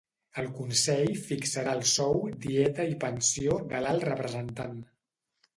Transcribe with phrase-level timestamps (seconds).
[0.43, 2.17] El Consell fixarà el sou,
[2.47, 4.79] dieta i pensió de l'Alt Representant.